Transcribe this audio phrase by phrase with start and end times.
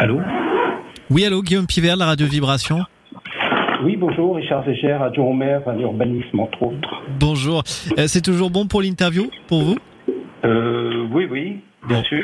[0.00, 0.20] Allô
[1.10, 2.84] Oui, allô, Guillaume Pivert, la radio Vibration.
[3.82, 7.02] Oui, bonjour, Richard Zéger, adjoint au maire à l'urbanisme, entre autres.
[7.18, 7.64] Bonjour.
[7.98, 9.76] Euh, c'est toujours bon pour l'interview, pour vous?
[10.44, 12.22] Euh, Oui, oui, bien sûr.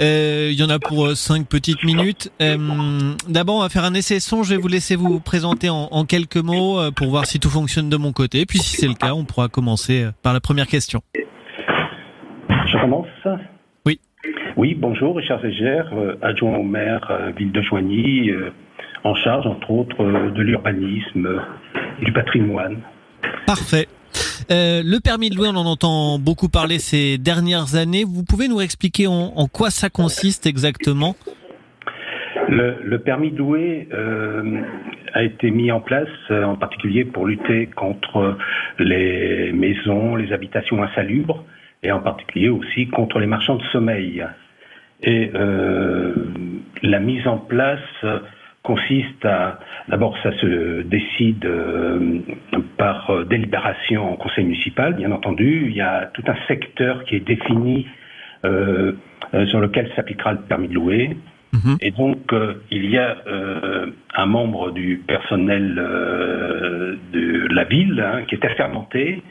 [0.00, 2.30] Euh, il y en a pour cinq petites minutes.
[3.26, 4.42] D'abord, on va faire un essai son.
[4.42, 7.88] Je vais vous laisser vous présenter en, en quelques mots pour voir si tout fonctionne
[7.88, 8.44] de mon côté.
[8.44, 11.00] Puis si c'est le cas, on pourra commencer par la première question.
[12.50, 13.06] Je commence
[14.58, 14.74] Oui.
[14.74, 15.84] Bonjour, Richard Zéger,
[16.20, 18.30] adjoint au maire, ville de Joigny
[19.04, 21.40] en charge, entre autres, euh, de l'urbanisme,
[22.02, 22.78] du patrimoine.
[23.46, 23.86] Parfait.
[24.50, 28.04] Euh, le permis de louer, on en entend beaucoup parler ces dernières années.
[28.04, 31.14] Vous pouvez nous expliquer en, quoi ça consiste exactement?
[32.48, 34.62] Le, permis de louer euh,
[35.12, 38.38] a été mis en place en particulier pour lutter contre
[38.78, 41.44] les maisons, les habitations insalubres
[41.82, 44.24] et en particulier aussi contre les marchands de sommeil.
[45.02, 45.30] Et
[46.82, 48.04] la mise en place
[48.68, 52.20] consiste à, d'abord ça se décide euh,
[52.76, 57.16] par euh, délibération en conseil municipal, bien entendu, il y a tout un secteur qui
[57.16, 57.86] est défini
[58.44, 58.92] euh,
[59.46, 61.16] sur lequel s'appliquera le permis de louer.
[61.52, 61.76] Mhm.
[61.80, 62.30] Et donc,
[62.70, 63.16] il y a
[64.14, 65.74] un membre du personnel
[67.12, 69.22] de la ville hein, qui est assermenté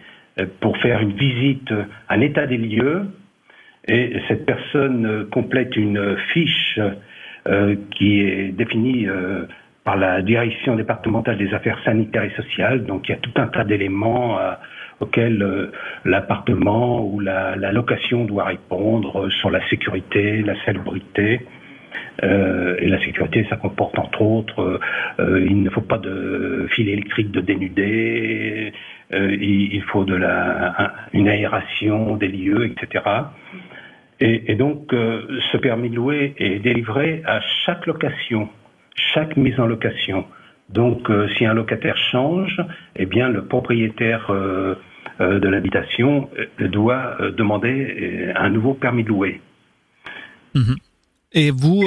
[0.59, 1.72] pour faire une visite,
[2.09, 3.04] un état des lieux,
[3.88, 6.80] et cette personne complète une fiche
[7.48, 9.46] euh, qui est définie euh,
[9.86, 12.84] par la direction départementale des affaires sanitaires et sociales.
[12.84, 14.52] Donc il y a tout un tas d'éléments euh,
[15.00, 15.70] auxquels
[16.04, 21.46] l'appartement ou la, location doit répondre sur la sécurité, la salubrité.
[22.24, 24.80] et la sécurité, ça comporte entre autres,
[25.20, 28.74] il ne faut pas de fil électrique de dénudé,
[29.12, 33.04] il, faut de la, une aération des lieux, etc.
[34.20, 38.50] Et, donc, euh, ce permis de louer est délivré à chaque location,
[39.14, 40.26] chaque mise en location.
[40.70, 42.59] Donc, euh, si un locataire change,
[42.96, 44.76] eh bien, le propriétaire euh,
[45.20, 49.41] de l'habitation doit demander un nouveau permis de louer.
[50.56, 50.75] Mhm.
[51.34, 51.84] Et vous,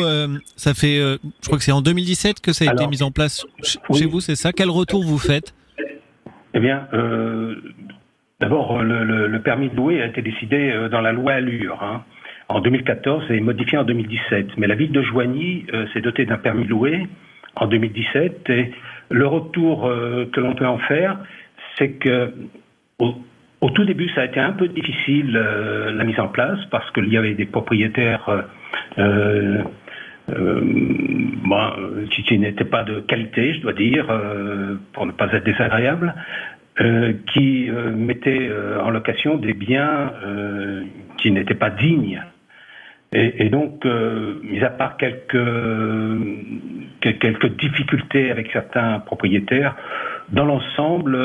[0.56, 3.46] ça fait, je crois que c'est en 2017 que ça a été mis en place
[3.92, 4.52] chez vous, c'est ça?
[4.52, 5.54] Quel retour vous faites?
[6.54, 6.88] Eh bien,
[8.40, 11.82] d'abord, le, permis de louer a été décidé dans la loi Allure.
[11.82, 12.04] Hein
[12.50, 14.58] en 2014 et modifié en 2017.
[14.58, 17.06] Mais la ville de Joigny euh, s'est dotée d'un permis loué
[17.54, 18.72] en 2017 et
[19.08, 21.18] le retour euh, que l'on peut en faire,
[21.78, 22.32] c'est que
[22.98, 26.90] au, tout début, ça a été un peu difficile euh, la mise en place parce
[26.90, 28.44] qu'il y avait des propriétaires
[32.26, 34.06] qui, n'étaient pas de qualité, je dois dire,
[34.92, 36.14] pour ne pas être désagréable,
[37.32, 38.50] qui mettaient
[38.80, 40.12] en location des biens
[41.18, 42.20] qui n'étaient pas dignes
[43.12, 45.36] et, donc, euh, mis à part quelques,
[47.00, 49.74] quelques difficultés avec certains propriétaires,
[50.30, 51.18] dans l'ensemble,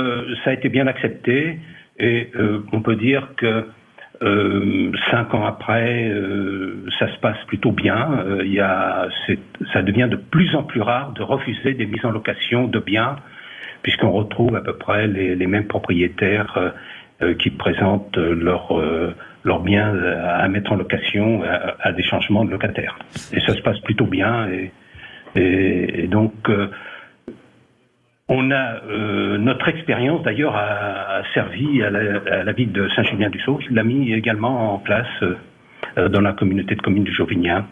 [0.44, 1.60] ça a été bien accepté
[2.00, 3.66] et euh, on peut dire que
[4.24, 8.24] euh, cinq ans après, euh, ça se passe plutôt bien.
[8.26, 9.08] Euh, il y a,
[9.72, 13.18] ça devient de plus en plus rare de refuser des mises en location de biens,
[13.84, 16.74] puisqu'on retrouve à peu près les, les mêmes propriétaires
[17.40, 18.74] qui présentent leur
[19.46, 21.44] leurs biens à mettre en location
[21.80, 22.98] à, des changements de locataires.
[23.32, 24.48] Et ça se passe plutôt bien.
[25.36, 26.68] Et, donc, euh,
[28.28, 34.14] on a euh, notre expérience d'ailleurs a, servi à la, ville de Saint-Julien-du-Sault, l'a mis
[34.14, 37.68] également en place euh, dans la communauté de communes du Jauvinien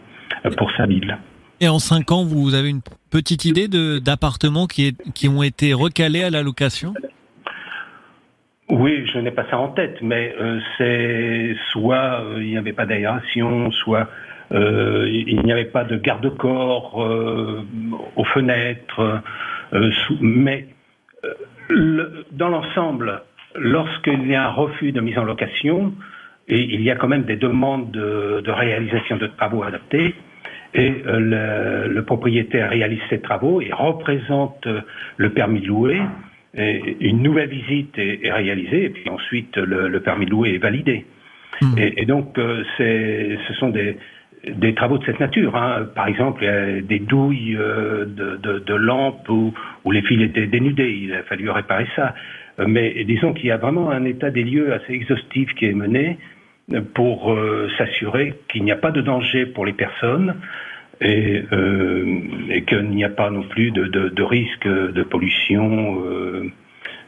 [0.56, 1.18] pour sa ville.
[1.60, 3.68] Et en cinq ans, vous avez une petite idée
[4.00, 6.94] d'appartements qui ont été recalés à la location?
[8.70, 12.72] Oui, je n'ai pas ça en tête, mais euh, c'est soit euh, il n'y avait
[12.72, 14.08] pas d'aération, soit
[14.52, 16.96] euh, il n'y avait pas de garde-corps
[18.16, 19.22] aux fenêtres,
[20.20, 20.68] mais
[22.32, 23.22] dans l'ensemble,
[23.54, 25.92] lorsqu'il y a un refus de mise en location,
[26.48, 30.14] et il y a quand même des demandes de, réalisation de travaux adaptés,
[30.74, 34.66] et le, le, propriétaire réalise ses travaux et représente
[35.16, 36.00] le permis de louer,
[36.56, 41.04] une nouvelle visite est, réalisée et puis ensuite le, permis de louer est validé.
[41.60, 41.74] Hmm.
[41.78, 43.96] Et, donc euh, ce sont des,
[44.48, 45.56] des travaux de cette nature.
[45.56, 45.86] Hein.
[45.94, 46.44] Par exemple,
[46.82, 49.52] des douilles euh, de, de, lampes où,
[49.84, 50.98] où, les fils étaient dénudés.
[51.02, 52.14] Il a fallu réparer ça.
[52.58, 55.74] Euh, mais disons qu'il y a vraiment un état des lieux assez exhaustif qui est
[55.74, 56.18] mené
[56.94, 57.36] pour
[57.76, 60.34] s'assurer qu'il n'y a pas de danger pour les personnes,
[61.04, 66.02] et, euh, et qu'il n'y a pas non plus de, de, de risque de pollution,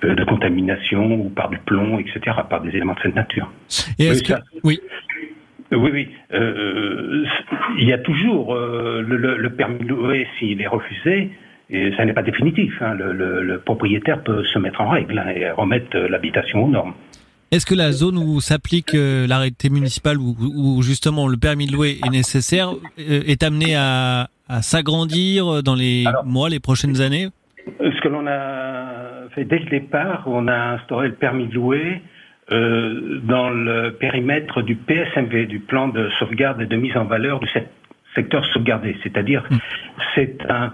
[0.05, 3.51] euh, de contamination ou par du plomb, etc., par des éléments de cette nature.
[3.99, 4.35] Et est-ce que...
[4.63, 4.79] Oui.
[5.73, 6.09] Oui, oui.
[6.33, 7.25] Euh,
[7.79, 11.31] il y a toujours euh, le, permis de louer s'il est refusé.
[11.71, 12.75] Et ça n'est pas définitif.
[12.81, 12.95] Hein.
[12.95, 16.95] Le, propriétaire peut se mettre en règle hein, et remettre l'habitation aux normes.
[17.53, 21.99] Est-ce que la zone où s'applique euh, l'arrêté municipal où, justement le permis de louer
[22.05, 24.29] est nécessaire est amené à,
[24.61, 27.29] s'agrandir dans les mois, les prochaines années?
[27.67, 32.03] Ce que l'on a fait dès le départ, on a instauré le permis de louer
[32.53, 37.41] euh, dans le périmètre du PSMV, du plan de sauvegarde et de mise en valeur
[37.41, 37.49] du
[38.15, 38.97] secteur sauvegardé.
[39.03, 39.57] C'est-à-dire, mm.
[40.15, 40.73] c'est un,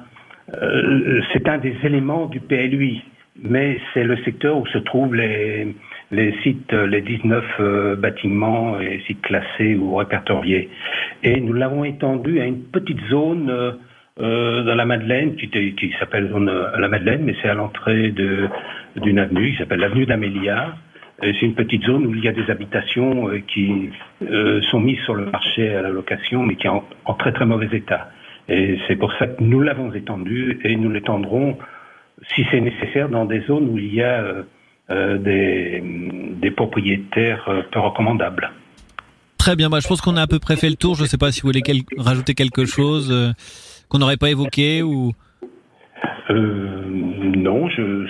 [0.55, 3.03] euh, c'est un des éléments du PLUI,
[3.43, 5.75] mais c'est le secteur où se trouvent les,
[6.13, 10.69] les sites, les 19 euh, bâtiments et sites classés ou répertoriés.
[11.25, 13.51] Et nous l'avons étendu à une petite zone
[14.21, 16.31] euh, dans la Madeleine, qui, s'appelle
[16.79, 18.13] la Madeleine, mais c'est à l'entrée
[18.97, 20.75] d'une avenue qui s'appelle l'avenue d'Amélia
[21.23, 23.91] c'est une petite zone où il y a des habitations euh, qui
[24.23, 27.47] euh, sont mises sur le marché à la location, mais qui sont en, très très
[27.47, 28.11] mauvais état.
[28.49, 31.59] Et c'est pour ça que nous l'avons étendu et nous l'étendrons,
[32.35, 34.25] si c'est nécessaire, dans des zones où il y a
[34.93, 38.51] euh, des, propriétaires peu recommandables.
[39.39, 40.95] Très bien, bah, je pense qu'on a à peu près fait le tour.
[40.95, 41.63] Je ne sais pas si vous voulez
[41.97, 43.35] rajouter quelque chose
[43.89, 45.13] qu'on n'aurait pas évoqué ou.
[46.29, 48.07] non, je,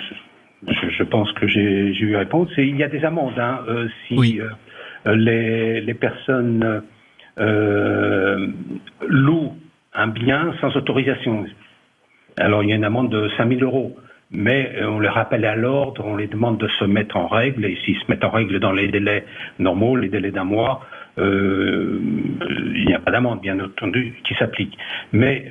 [0.67, 2.49] je, pense que j'ai eu réponse.
[2.57, 6.83] Et il y a des amendes hein, euh, si euh, les, les, personnes
[7.39, 8.47] euh,
[9.07, 9.55] louent
[9.93, 11.45] un bien sans autorisation.
[12.37, 13.95] Alors il y a une amende de 5000 euros.
[14.33, 17.77] Mais on les rappelle à l'ordre, on les demande de se mettre en règle, et
[17.85, 19.25] s'ils se mettent en règle dans les délais
[19.59, 20.81] normaux, les délais d'un mois,
[21.17, 24.75] il n'y a pas d'amende, bien entendu, qui s'applique.
[25.11, 25.47] Mais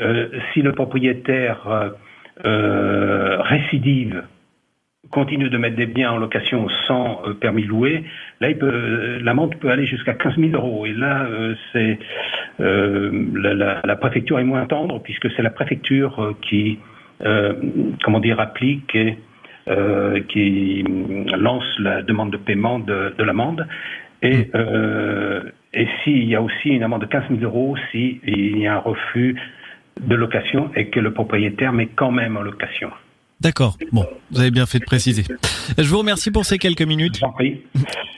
[0.52, 1.93] si le propriétaire
[2.43, 4.25] récidive
[5.12, 8.05] continue de mettre des biens en location sans euh, permis loué,
[8.40, 10.87] là, peut, l'amende peut aller jusqu'à 15 000 euros.
[10.87, 11.99] Et là, euh, c'est
[12.61, 13.11] euh,
[13.84, 16.79] la, préfecture est moins tendre puisque c'est la préfecture qui,
[18.02, 19.16] comment dire, applique et
[20.28, 20.84] qui
[21.36, 23.66] lance la demande de paiement de, l'amende.
[24.22, 24.50] Et,
[25.74, 28.78] et s'il y a aussi une amende de 15 000 euros s'il y a un
[28.78, 29.36] refus
[30.00, 32.90] de location et que le propriétaire met quand même en location.
[33.40, 33.76] D'accord.
[33.90, 35.24] Bon, vous avez bien fait de préciser.
[35.76, 37.20] Je vous remercie pour ces quelques minutes.